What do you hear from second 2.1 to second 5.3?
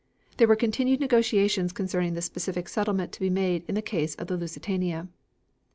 the specific settlement to be made in the case of the Lusitania.